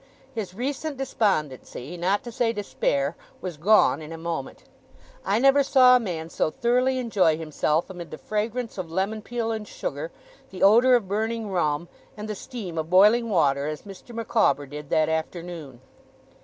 His 0.33 0.55
recent 0.55 0.97
despondency, 0.97 1.95
not 1.95 2.23
to 2.23 2.31
say 2.31 2.53
despair, 2.53 3.15
was 3.39 3.55
gone 3.57 4.01
in 4.01 4.11
a 4.11 4.17
moment. 4.17 4.63
I 5.23 5.37
never 5.37 5.61
saw 5.61 5.95
a 5.95 5.99
man 5.99 6.27
so 6.31 6.49
thoroughly 6.49 6.97
enjoy 6.97 7.37
himself 7.37 7.87
amid 7.87 8.09
the 8.09 8.17
fragrance 8.17 8.79
of 8.79 8.89
lemon 8.89 9.21
peel 9.21 9.51
and 9.51 9.67
sugar, 9.67 10.11
the 10.49 10.63
odour 10.63 10.95
of 10.95 11.07
burning 11.07 11.51
rum, 11.51 11.87
and 12.17 12.27
the 12.27 12.33
steam 12.33 12.79
of 12.79 12.89
boiling 12.89 13.29
water, 13.29 13.67
as 13.67 13.83
Mr. 13.83 14.15
Micawber 14.15 14.65
did 14.65 14.89
that 14.89 15.07
afternoon. 15.07 15.81